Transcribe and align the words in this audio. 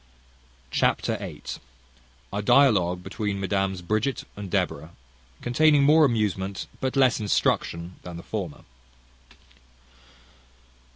Chapter 0.71 1.15
viii. 1.17 1.43
A 2.33 2.41
dialogue 2.41 3.03
between 3.03 3.39
Mesdames 3.39 3.83
Bridget 3.83 4.23
and 4.35 4.49
Deborah; 4.49 4.93
containing 5.43 5.83
more 5.83 6.05
amusement, 6.05 6.65
but 6.79 6.95
less 6.95 7.19
instruction, 7.19 7.97
than 8.01 8.17
the 8.17 8.23
former. 8.23 8.63